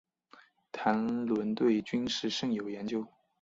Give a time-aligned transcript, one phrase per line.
[0.71, 3.05] 谭纶对军事甚有研究。